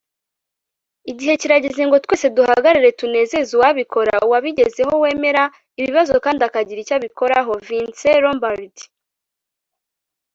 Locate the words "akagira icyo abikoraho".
6.47-7.51